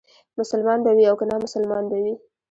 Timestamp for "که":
1.19-1.25